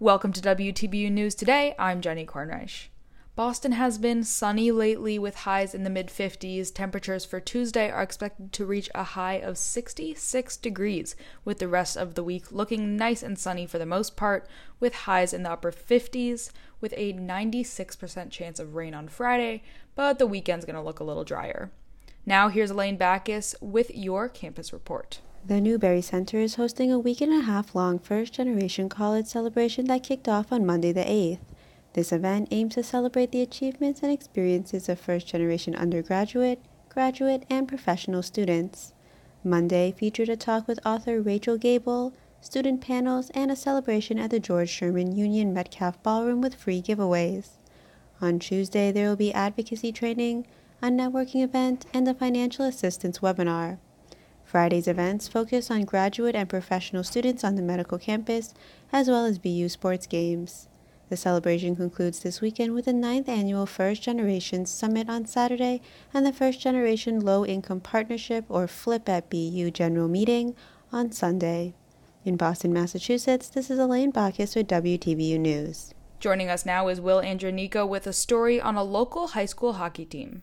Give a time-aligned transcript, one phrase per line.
[0.00, 1.74] Welcome to WTBU News Today.
[1.76, 2.86] I'm Jenny Kornreich.
[3.34, 6.72] Boston has been sunny lately with highs in the mid 50s.
[6.72, 11.96] Temperatures for Tuesday are expected to reach a high of 66 degrees, with the rest
[11.96, 14.46] of the week looking nice and sunny for the most part,
[14.78, 19.64] with highs in the upper 50s, with a 96% chance of rain on Friday,
[19.96, 21.72] but the weekend's going to look a little drier.
[22.24, 25.18] Now, here's Elaine Backus with your campus report.
[25.46, 29.86] The Newbury Center is hosting a week and a half long first generation college celebration
[29.86, 31.38] that kicked off on Monday the 8th.
[31.94, 37.66] This event aims to celebrate the achievements and experiences of first generation undergraduate, graduate, and
[37.66, 38.92] professional students.
[39.42, 44.40] Monday featured a talk with author Rachel Gable, student panels, and a celebration at the
[44.40, 47.52] George Sherman Union Metcalf Ballroom with free giveaways.
[48.20, 50.46] On Tuesday, there will be advocacy training,
[50.82, 53.78] a networking event, and a financial assistance webinar.
[54.48, 58.54] Friday's events focus on graduate and professional students on the medical campus,
[58.90, 60.68] as well as BU sports games.
[61.10, 65.82] The celebration concludes this weekend with the ninth annual First Generation Summit on Saturday
[66.14, 70.54] and the First Generation Low Income Partnership or FLIP at BU General Meeting
[70.90, 71.74] on Sunday.
[72.24, 75.92] In Boston, Massachusetts, this is Elaine Bacchus with WTBU News.
[76.20, 80.06] Joining us now is Will Andronico with a story on a local high school hockey
[80.06, 80.40] team.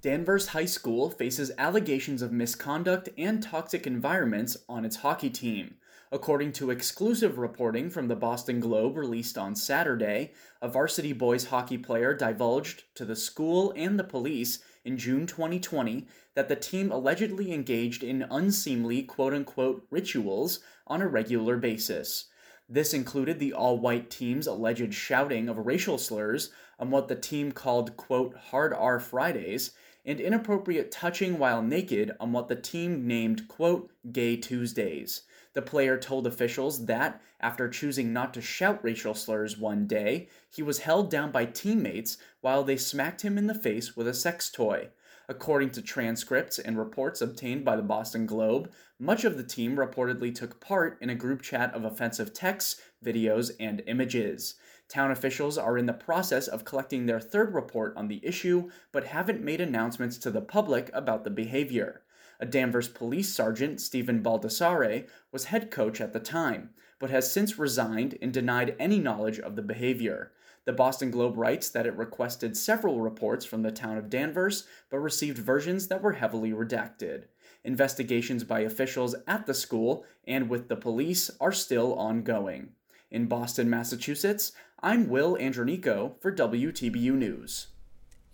[0.00, 5.74] Danvers High School faces allegations of misconduct and toxic environments on its hockey team.
[6.12, 11.78] According to exclusive reporting from the Boston Globe released on Saturday, a varsity boys hockey
[11.78, 17.52] player divulged to the school and the police in June 2020 that the team allegedly
[17.52, 22.26] engaged in unseemly quote unquote rituals on a regular basis.
[22.68, 27.50] This included the all white team's alleged shouting of racial slurs on what the team
[27.50, 29.72] called quote hard R Fridays
[30.04, 35.22] and inappropriate touching while naked on what the team named, quote, Gay Tuesdays.
[35.54, 40.62] The player told officials that, after choosing not to shout racial slurs one day, he
[40.62, 44.50] was held down by teammates while they smacked him in the face with a sex
[44.50, 44.88] toy.
[45.30, 50.34] According to transcripts and reports obtained by the Boston Globe, much of the team reportedly
[50.34, 54.54] took part in a group chat of offensive texts, videos, and images.
[54.88, 59.04] Town officials are in the process of collecting their third report on the issue, but
[59.04, 62.04] haven't made announcements to the public about the behavior.
[62.40, 67.58] A Danvers police sergeant, Stephen Baldassare, was head coach at the time, but has since
[67.58, 70.32] resigned and denied any knowledge of the behavior.
[70.68, 74.98] The Boston Globe writes that it requested several reports from the town of Danvers, but
[74.98, 77.24] received versions that were heavily redacted.
[77.64, 82.72] Investigations by officials at the school and with the police are still ongoing.
[83.10, 84.52] In Boston, Massachusetts,
[84.82, 87.68] I'm Will Andronico for WTBU News.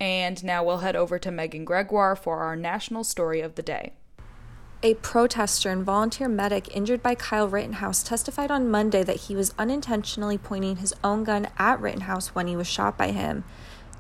[0.01, 3.95] And now we'll head over to Megan Gregoire for our national story of the day.
[4.85, 9.55] A protester and volunteer medic injured by Kyle Rittenhouse testified on Monday that he was
[9.59, 13.45] unintentionally pointing his own gun at Rittenhouse when he was shot by him.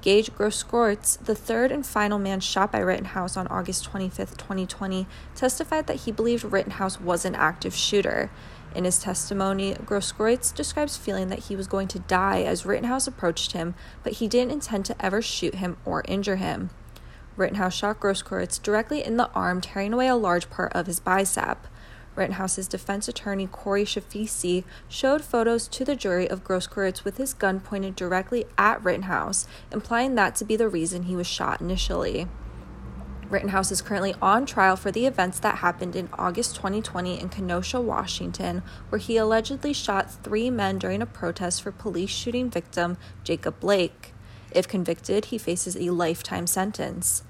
[0.03, 5.87] Gage Grosskreutz, the third and final man shot by Rittenhouse on August 25, 2020, testified
[5.87, 8.31] that he believed Rittenhouse was an active shooter.
[8.75, 13.53] In his testimony, Grosskreutz describes feeling that he was going to die as Rittenhouse approached
[13.53, 16.69] him, but he didn't intend to ever shoot him or injure him.
[17.37, 21.67] Rittenhouse shot Grosskreutz directly in the arm, tearing away a large part of his bicep.
[22.17, 27.59] Rittenhouse's defense attorney Corey Chirafisi showed photos to the jury of Grosskreutz with his gun
[27.59, 32.29] pointed directly at Rittenhouse, implying that to be the reason he was shot initially.
[33.29, 37.81] Rittenhouse is currently on trial for the events that happened in August 2020 in Kenosha,
[37.81, 43.59] Washington, where he allegedly shot three men during a protest for police shooting victim Jacob
[43.59, 44.14] Blake.
[44.55, 47.25] If convicted, he faces a lifetime sentence.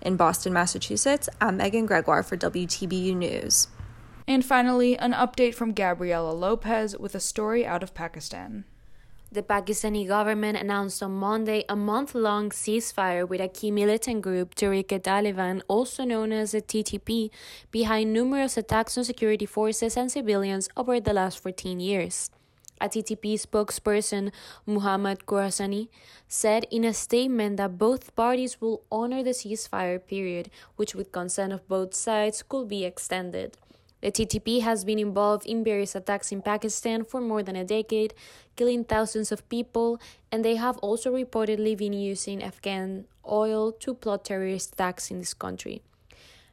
[0.00, 3.68] In Boston, Massachusetts, I'm Megan Gregoire for WTBU News.
[4.26, 8.64] And finally, an update from Gabriela Lopez with a story out of Pakistan.
[9.30, 14.54] The Pakistani government announced on Monday a month long ceasefire with a key militant group,
[14.54, 17.30] Tehrik-e-Taliban, also known as the TTP,
[17.70, 22.30] behind numerous attacks on security forces and civilians over the last 14 years.
[22.80, 24.32] A TTP spokesperson,
[24.66, 25.88] Muhammad Khorasani,
[26.28, 31.52] said in a statement that both parties will honor the ceasefire period, which, with consent
[31.52, 33.58] of both sides, could be extended.
[34.00, 38.14] The TTP has been involved in various attacks in Pakistan for more than a decade,
[38.56, 40.00] killing thousands of people,
[40.32, 45.34] and they have also reportedly been using Afghan oil to plot terrorist attacks in this
[45.34, 45.82] country.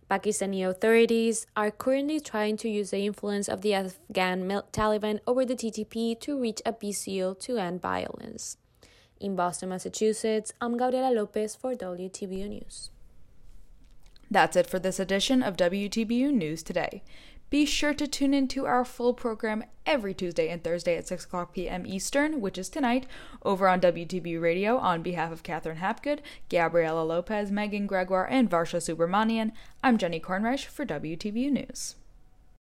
[0.09, 5.53] Pakistani authorities are currently trying to use the influence of the Afghan Taliban over the
[5.55, 8.55] TTP to reach a peace deal to end violence.
[9.19, 12.89] In Boston, Massachusetts, I'm Gabriela Lopez for WTBU News.
[14.31, 17.03] That's it for this edition of WTBU News Today.
[17.49, 21.23] Be sure to tune in to our full program every Tuesday and Thursday at 6
[21.23, 21.85] o'clock p.m.
[21.85, 23.07] Eastern, which is tonight,
[23.43, 28.81] over on WTB Radio on behalf of Catherine Hapgood, Gabriela Lopez, Megan Gregoire, and Varsha
[28.81, 29.53] Subramanian.
[29.81, 31.95] I'm Jenny Kornreich for WTBU News.